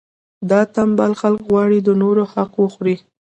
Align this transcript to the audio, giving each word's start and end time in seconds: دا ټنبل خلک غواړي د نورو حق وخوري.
دا 0.49 0.59
ټنبل 0.75 1.11
خلک 1.21 1.41
غواړي 1.49 1.79
د 1.83 1.89
نورو 2.01 2.23
حق 2.33 2.51
وخوري. 2.63 2.95